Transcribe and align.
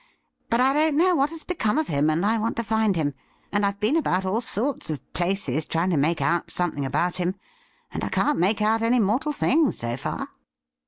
But 0.49 0.59
I 0.59 0.73
don't 0.73 0.95
know 0.97 1.13
what 1.13 1.29
has 1.29 1.43
become 1.43 1.77
of 1.77 1.87
him, 1.87 2.09
and 2.09 2.25
I 2.25 2.39
want 2.39 2.55
to 2.57 2.63
find 2.63 2.95
him, 2.95 3.13
and 3.51 3.63
I've 3.63 3.79
been 3.79 3.95
about 3.95 4.25
all 4.25 4.41
sorts 4.41 4.89
of 4.89 5.13
places 5.13 5.67
trying 5.67 5.91
to 5.91 5.95
make 5.97 6.21
out 6.23 6.49
something 6.49 6.87
about 6.87 7.17
him, 7.17 7.35
and 7.91 8.03
I 8.03 8.09
can't 8.09 8.39
make 8.39 8.63
out 8.63 8.81
any 8.81 8.99
mortal 8.99 9.31
thing, 9.31 9.71
so 9.71 9.95
far.' 9.97 10.29